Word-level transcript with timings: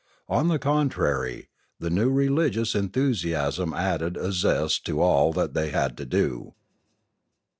On 0.27 0.47
the 0.47 0.57
contrary, 0.57 1.49
the 1.79 1.91
new 1.91 2.09
religious 2.09 2.73
enthusiasm 2.73 3.71
added 3.71 4.17
a 4.17 4.31
zest 4.31 4.83
to 4.87 4.99
all 4.99 5.31
that 5.33 5.53
they 5.53 5.69
had 5.69 5.95
to 5.97 6.07
do. 6.07 6.55